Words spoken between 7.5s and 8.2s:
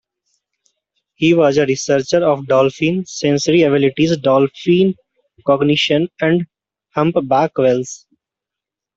whales.